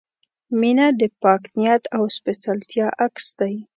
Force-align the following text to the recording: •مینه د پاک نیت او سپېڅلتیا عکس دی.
•مینه 0.59 0.87
د 0.99 1.01
پاک 1.21 1.41
نیت 1.57 1.83
او 1.95 2.03
سپېڅلتیا 2.17 2.87
عکس 3.05 3.27
دی. 3.39 3.55